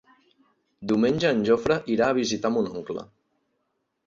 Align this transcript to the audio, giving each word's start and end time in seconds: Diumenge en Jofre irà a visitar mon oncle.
Diumenge 0.91 1.33
en 1.35 1.43
Jofre 1.49 1.77
irà 1.97 2.09
a 2.09 2.17
visitar 2.21 2.53
mon 2.57 2.71
oncle. 2.81 3.05